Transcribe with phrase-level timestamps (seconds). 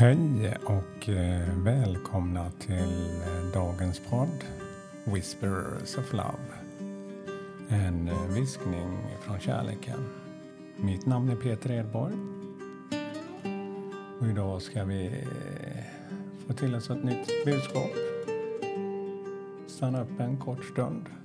[0.00, 4.44] Hej och eh, välkomna till eh, dagens podd
[5.04, 6.48] Whisperers of Love.
[7.68, 10.08] En eh, viskning från kärleken.
[10.76, 12.14] Mitt namn är Peter Edborg.
[14.20, 15.24] Och idag ska vi
[16.46, 17.90] få till oss ett nytt budskap.
[19.66, 21.19] Stanna upp en kort stund.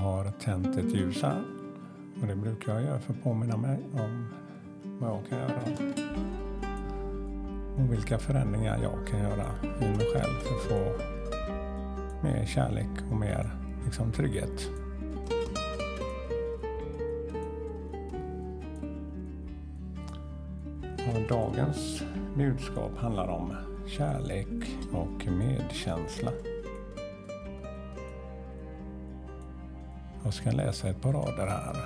[0.00, 1.42] Har tänt ett ljus här
[2.20, 4.26] och det brukar jag göra för att påminna mig om
[4.82, 5.60] vad jag kan göra
[7.76, 11.04] och vilka förändringar jag kan göra i mig själv för att få
[12.22, 13.50] mer kärlek och mer
[13.84, 14.70] liksom, trygghet.
[21.14, 22.02] Och dagens
[22.36, 26.30] budskap handlar om kärlek och medkänsla.
[30.30, 31.76] Jag ska läsa ett par rader här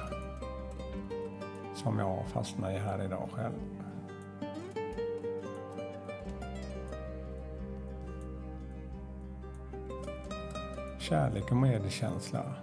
[1.75, 3.53] som jag fastnar i här idag själv.
[10.99, 12.55] Kärlek och medkänsla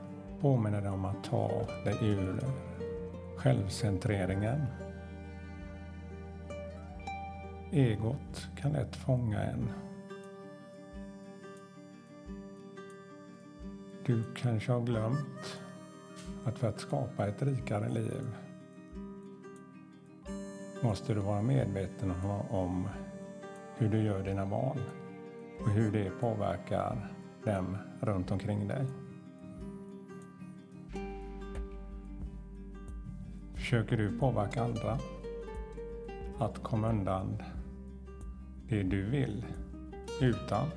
[0.42, 2.44] påminner dig om att ta dig ur
[3.38, 4.66] självcentreringen.
[7.72, 9.70] Egot kan lätt fånga en.
[14.06, 15.61] Du kanske har glömt
[16.46, 18.36] att för att skapa ett rikare liv
[20.84, 22.12] måste du vara medveten
[22.50, 22.88] om
[23.78, 24.78] hur du gör dina val
[25.60, 27.14] och hur det påverkar
[27.46, 28.86] dem runt omkring dig.
[33.56, 35.00] Försöker du påverka andra
[36.40, 37.42] att komma undan
[38.70, 39.46] det du vill
[40.22, 40.68] utan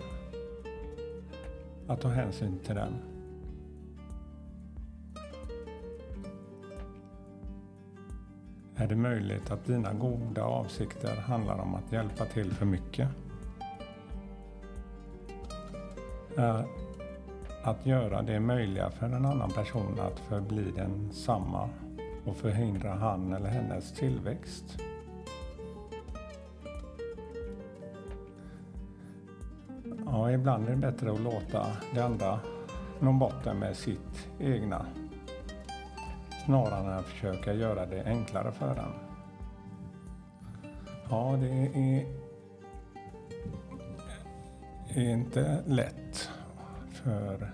[1.87, 3.14] att ta hänsyn till dem?
[8.77, 13.09] Är det möjligt att dina goda avsikter handlar om att hjälpa till för mycket?
[16.37, 16.67] Är
[17.65, 21.69] att göra det möjliga för en annan person att förbli densamma
[22.25, 24.79] och förhindra han eller hennes tillväxt?
[30.07, 32.41] Ja, ibland är det bättre att låta det andra
[33.01, 34.87] nå botten med sitt egna
[36.45, 38.93] snarare än att försöka göra det enklare för den.
[41.11, 42.07] Ja, det är,
[44.89, 46.31] är inte lätt
[46.91, 47.53] för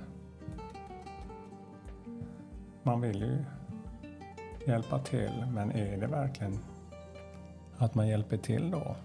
[2.82, 3.44] man vill ju
[4.66, 6.58] hjälpa till, men är det verkligen
[7.78, 8.96] att man hjälper till då?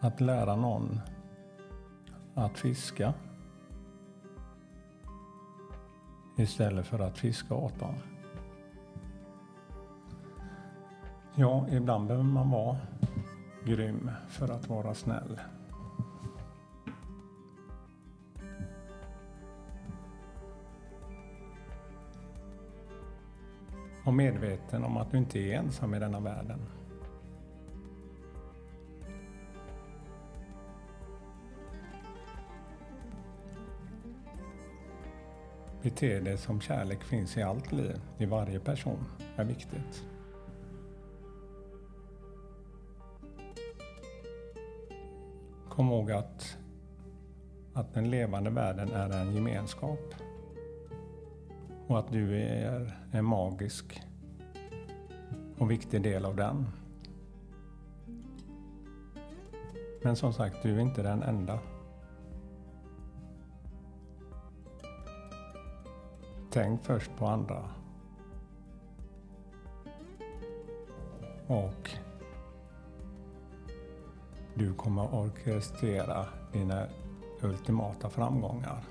[0.00, 1.00] Att lära någon
[2.34, 3.14] att fiska
[6.42, 7.94] istället för att fiska åt dem.
[11.34, 12.76] Ja, ibland behöver man vara
[13.64, 15.40] grym för att vara snäll.
[24.04, 26.60] Och medveten om att du inte är ensam i denna världen.
[35.82, 39.04] Bete dig som kärlek finns i allt liv, i varje person,
[39.36, 40.04] är viktigt.
[45.68, 46.58] Kom ihåg att,
[47.72, 50.14] att den levande världen är en gemenskap
[51.86, 54.02] och att du är en magisk
[55.58, 56.66] och viktig del av den.
[60.02, 61.58] Men som sagt, du är inte den enda.
[66.52, 67.68] Tänk först på andra.
[71.46, 71.90] Och
[74.54, 76.86] du kommer orkestrera dina
[77.42, 78.84] ultimata framgångar.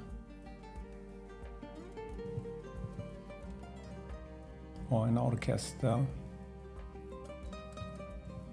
[4.89, 6.06] Och en orkester,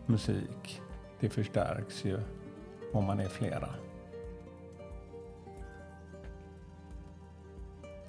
[0.07, 0.83] musik,
[1.21, 2.21] det förstärks ju
[2.93, 3.86] om man är flera.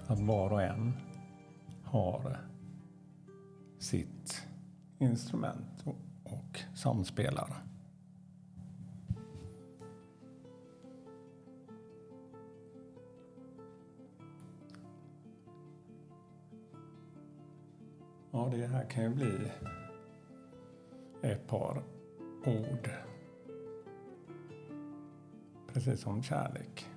[0.07, 0.93] Att var och en
[1.83, 2.37] har
[3.77, 4.47] sitt
[4.99, 5.85] instrument
[6.23, 7.63] och samspelar.
[18.31, 19.51] Ja, det här kan ju bli
[21.21, 21.83] ett par
[22.45, 22.89] ord.
[25.73, 26.89] Precis som kärlek.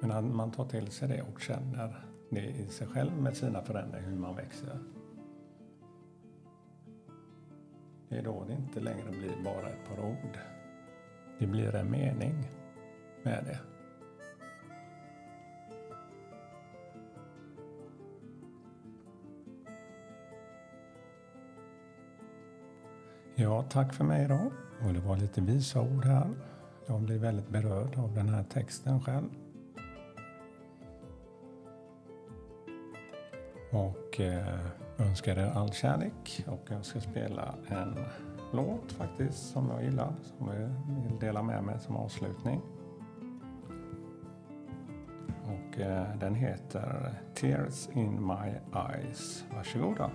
[0.00, 3.62] Men att man tar till sig det och känner det i sig själv med sina
[3.62, 4.78] förändringar, hur man växer.
[8.08, 10.38] Det är då det inte längre blir bara ett par ord.
[11.38, 12.48] Det blir en mening
[13.22, 13.58] med det.
[23.34, 24.50] Ja, tack för mig idag.
[24.86, 26.30] Och det var lite visa ord här.
[26.86, 29.45] Jag blir väldigt berörd av den här texten själv.
[33.76, 34.58] Och eh,
[34.98, 36.44] önskar er all kärlek.
[36.46, 37.94] Och jag ska spela en
[38.52, 40.56] låt faktiskt som jag gillar, som jag
[41.08, 42.60] vill dela med mig som avslutning.
[45.44, 49.44] Och eh, den heter Tears in my eyes.
[49.54, 50.10] Varsågoda.